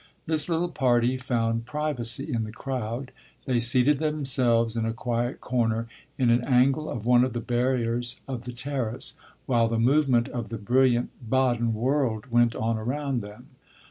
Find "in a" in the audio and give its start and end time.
4.75-4.93